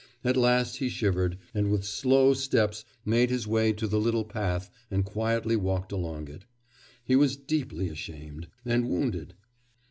[0.23, 4.71] At last he shivered, and with slow steps made his way to the little path
[4.89, 6.43] and quietly walked along it.
[7.03, 8.47] He was deeply ashamed...
[8.65, 9.35] and wounded.